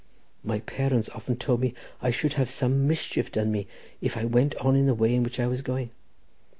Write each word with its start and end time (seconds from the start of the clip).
My 0.43 0.61
parents 0.61 1.09
often 1.09 1.35
told 1.35 1.59
me 1.59 1.75
I 2.01 2.09
should 2.09 2.33
have 2.33 2.49
some 2.49 2.87
mischief 2.87 3.31
done 3.31 3.51
me 3.51 3.67
if 4.01 4.17
I 4.17 4.25
went 4.25 4.55
on 4.55 4.75
in 4.75 4.87
the 4.87 4.95
way 4.95 5.13
in 5.13 5.21
which 5.21 5.39
I 5.39 5.45
was 5.45 5.61
going. 5.61 5.91